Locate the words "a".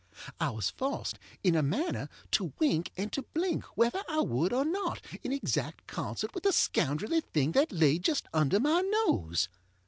1.55-1.61